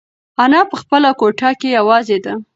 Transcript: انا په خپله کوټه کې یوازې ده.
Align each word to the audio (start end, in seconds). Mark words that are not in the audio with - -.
انا 0.43 0.61
په 0.69 0.75
خپله 0.81 1.09
کوټه 1.19 1.49
کې 1.59 1.67
یوازې 1.77 2.17
ده. 2.25 2.33